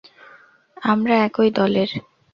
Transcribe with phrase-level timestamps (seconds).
[0.83, 1.89] আমরা একই দলের।